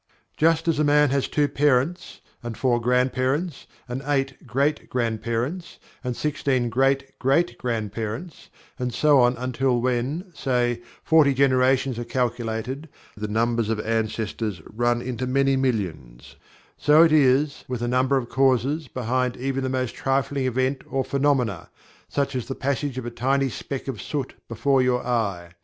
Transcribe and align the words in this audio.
Just 0.35 0.67
as 0.67 0.79
a 0.79 0.83
man 0.83 1.11
has 1.11 1.27
two 1.27 1.47
parents, 1.47 2.21
and 2.41 2.57
four 2.57 2.81
grandparents, 2.81 3.67
and 3.87 4.01
eight 4.07 4.47
great 4.47 4.89
grandparents, 4.89 5.77
and 6.03 6.17
sixteen 6.17 6.69
great 6.69 7.19
great 7.19 7.55
grandparents, 7.59 8.49
and 8.79 8.91
so 8.91 9.19
on 9.19 9.37
until 9.37 9.79
when, 9.79 10.33
say, 10.33 10.81
forty 11.03 11.35
generations 11.35 11.99
are 11.99 12.03
calculated 12.03 12.89
the 13.15 13.27
numbers 13.27 13.69
of 13.69 13.79
ancestors 13.81 14.59
run 14.65 15.03
into 15.03 15.27
many 15.27 15.55
millions 15.55 16.35
so 16.77 17.03
it 17.03 17.11
is 17.11 17.63
with 17.67 17.81
the 17.81 17.87
number 17.87 18.17
of 18.17 18.27
causes 18.27 18.87
behind 18.87 19.37
even 19.37 19.61
the 19.61 19.69
most 19.69 19.93
trifling 19.93 20.47
event 20.47 20.81
or 20.89 21.03
phenomena, 21.03 21.69
such 22.09 22.35
as 22.35 22.47
the 22.47 22.55
passage 22.55 22.97
of 22.97 23.05
a 23.05 23.11
tiny 23.11 23.49
speck 23.49 23.87
of 23.87 24.01
soot 24.01 24.33
before 24.49 24.81
your 24.81 25.05
eye. 25.05 25.51